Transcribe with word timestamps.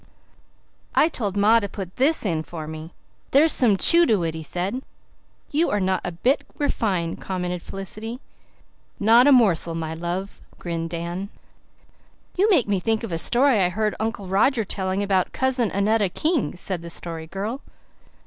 "I 0.95 1.09
told 1.09 1.37
ma 1.37 1.59
to 1.59 1.69
put 1.69 1.97
this 1.97 2.25
in 2.25 2.41
for 2.41 2.65
me. 2.65 2.91
There's 3.29 3.51
some 3.51 3.77
CHEW 3.77 4.07
to 4.07 4.23
it," 4.23 4.33
he 4.33 4.41
said. 4.41 4.81
"You 5.51 5.69
are 5.69 5.79
not 5.79 6.01
a 6.03 6.11
bit 6.11 6.43
refined," 6.57 7.21
commented 7.21 7.61
Felicity. 7.61 8.19
"Not 8.99 9.27
a 9.27 9.31
morsel, 9.31 9.75
my 9.75 9.93
love," 9.93 10.41
grinned 10.57 10.89
Dan. 10.89 11.29
"You 12.35 12.49
make 12.49 12.67
me 12.67 12.79
think 12.79 13.03
of 13.03 13.11
a 13.11 13.19
story 13.19 13.59
I 13.59 13.69
heard 13.69 13.93
Uncle 13.99 14.25
Roger 14.25 14.63
telling 14.63 15.03
about 15.03 15.33
Cousin 15.33 15.69
Annetta 15.69 16.09
King," 16.09 16.55
said 16.55 16.81
the 16.81 16.89
Story 16.89 17.27
Girl. 17.27 17.61